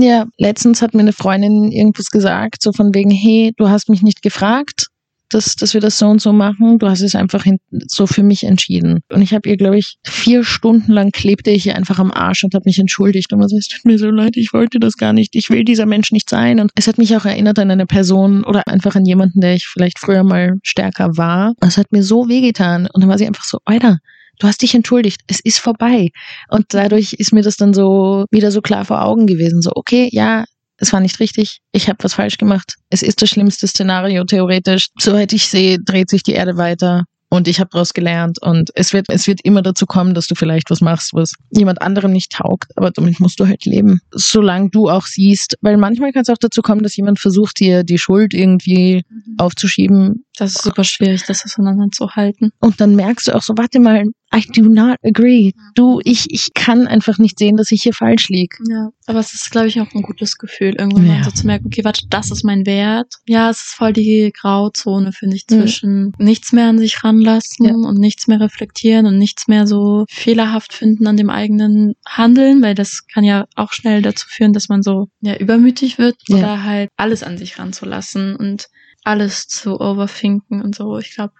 [0.00, 4.00] Ja, letztens hat mir eine Freundin irgendwas gesagt, so von wegen, hey, du hast mich
[4.00, 4.86] nicht gefragt,
[5.28, 6.78] dass, dass wir das so und so machen.
[6.78, 7.44] Du hast es einfach
[7.86, 9.00] so für mich entschieden.
[9.12, 12.42] Und ich habe ihr, glaube ich, vier Stunden lang klebte ich ihr einfach am Arsch
[12.44, 13.30] und habe mich entschuldigt.
[13.32, 15.36] Und war so, es tut mir so leid, ich wollte das gar nicht.
[15.36, 16.60] Ich will dieser Mensch nicht sein.
[16.60, 19.66] Und es hat mich auch erinnert an eine Person oder einfach an jemanden, der ich
[19.66, 21.54] vielleicht früher mal stärker war.
[21.60, 22.88] Es hat mir so wehgetan.
[22.92, 23.98] Und dann war sie einfach so, Alter,
[24.40, 26.10] du hast dich entschuldigt, es ist vorbei.
[26.48, 29.62] Und dadurch ist mir das dann so wieder so klar vor Augen gewesen.
[29.62, 30.44] So, okay, ja,
[30.78, 32.74] es war nicht richtig, ich habe was falsch gemacht.
[32.88, 34.88] Es ist das schlimmste Szenario theoretisch.
[34.98, 37.04] Soweit ich sehe, dreht sich die Erde weiter.
[37.32, 38.42] Und ich habe daraus gelernt.
[38.42, 41.80] Und es wird, es wird immer dazu kommen, dass du vielleicht was machst, was jemand
[41.80, 42.76] anderem nicht taugt.
[42.76, 44.00] Aber damit musst du halt leben.
[44.10, 45.56] Solange du auch siehst.
[45.60, 49.04] Weil manchmal kann es auch dazu kommen, dass jemand versucht, dir die Schuld irgendwie
[49.38, 50.24] aufzuschieben.
[50.36, 52.50] Das ist super schwierig, das auseinanderzuhalten.
[52.58, 55.52] Und dann merkst du auch so, warte mal, I do not agree.
[55.74, 58.56] Du, ich, ich kann einfach nicht sehen, dass ich hier falsch lieg.
[58.68, 61.24] Ja, aber es ist, glaube ich, auch ein gutes Gefühl, irgendwann Ja.
[61.24, 63.12] so zu merken, okay, warte, das ist mein Wert.
[63.26, 65.54] Ja, es ist voll die Grauzone, finde ich, Mhm.
[65.60, 67.74] zwischen nichts mehr an sich ranlassen Ja.
[67.74, 72.74] und nichts mehr reflektieren und nichts mehr so fehlerhaft finden an dem eigenen Handeln, weil
[72.76, 76.36] das kann ja auch schnell dazu führen, dass man so ja, übermütig wird Ja.
[76.36, 78.68] oder halt alles an sich ranzulassen und
[79.02, 80.98] alles zu overthinken und so.
[80.98, 81.32] Ich glaube,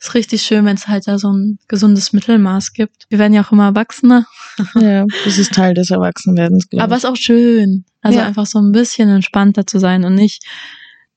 [0.00, 3.06] ist richtig schön, wenn es halt da so ein gesundes Mittelmaß gibt.
[3.10, 4.26] Wir werden ja auch immer erwachsener.
[4.74, 7.04] Ja, das ist Teil des Erwachsenwerdens, glaube Aber ich.
[7.04, 7.84] ist auch schön.
[8.02, 8.26] Also Ja.
[8.26, 10.44] einfach so ein bisschen entspannter zu sein und nicht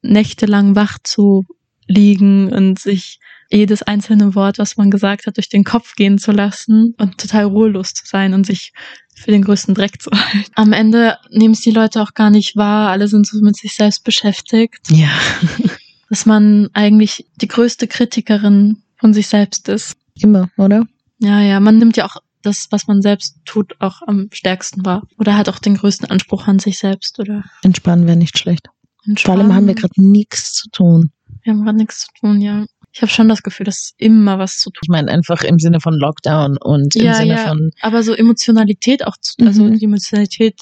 [0.02, 1.46] nächtelang wach zu
[1.88, 3.20] liegen und sich
[3.50, 7.44] jedes einzelne Wort, was man gesagt hat, durch den Kopf gehen zu lassen und total
[7.46, 8.72] ruhelos zu sein und sich
[9.16, 10.50] für den größten Dreck zu halten.
[10.56, 12.90] Am Ende nehmen es die Leute auch gar nicht wahr.
[12.90, 15.10] Alle sind so mit sich selbst beschäftigt, Ja.
[16.14, 19.96] dass man eigentlich die größte Kritikerin von sich selbst ist.
[20.14, 20.86] Immer, oder?
[21.18, 25.08] Ja, ja, man nimmt ja auch das, was man selbst tut, auch am stärksten wahr.
[25.18, 27.20] Oder hat auch den größten Anspruch an sich selbst.
[27.20, 28.68] Oder Entspannen wäre nicht schlecht.
[28.68, 28.76] Vor
[29.08, 29.56] allem entspannen.
[29.56, 31.10] haben wir gerade nichts zu tun.
[31.42, 32.64] Wir haben gerade nichts zu tun, ja.
[32.92, 35.80] Ich habe schon das Gefühl, dass immer was zu tun Ich meine einfach im Sinne
[35.82, 37.48] von Lockdown und im Ja, Sinne ja.
[37.48, 39.80] von Aber so Emotionalität auch zu, also Mhm.
[39.80, 40.62] die Emotionalität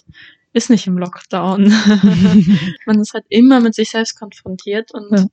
[0.53, 1.63] ist nicht im Lockdown.
[2.85, 5.25] Man ist halt immer mit sich selbst konfrontiert und, Ja.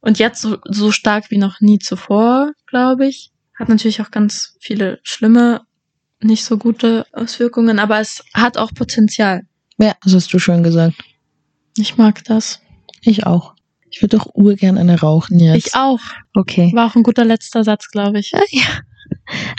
[0.00, 3.30] und jetzt so, so stark wie noch nie zuvor, glaube ich.
[3.58, 5.62] Hat natürlich auch ganz viele schlimme,
[6.22, 9.42] nicht so gute Auswirkungen, aber es hat auch Potenzial.
[9.78, 10.96] Ja, das hast du schön gesagt.
[11.76, 12.60] Ich mag das.
[13.02, 13.54] Ich auch.
[13.90, 15.66] Ich würde doch urgern eine rauchen jetzt.
[15.66, 16.00] Ich auch.
[16.34, 16.70] Okay.
[16.74, 18.30] War auch ein guter letzter Satz, glaube ich.
[18.32, 18.80] Ja, ja.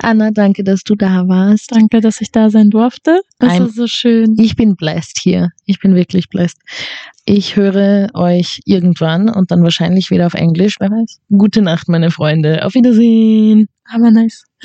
[0.01, 1.71] Anna, danke, dass du da warst.
[1.71, 3.21] Danke, dass ich da sein durfte.
[3.39, 4.35] Das Ein- ist so schön.
[4.39, 5.49] Ich bin blessed hier.
[5.65, 6.57] Ich bin wirklich blessed.
[7.25, 11.19] Ich höre euch irgendwann und dann wahrscheinlich wieder auf Englisch, wer weiß.
[11.37, 12.65] Gute Nacht, meine Freunde.
[12.65, 13.67] Auf Wiedersehen.
[13.85, 14.43] Aber nice.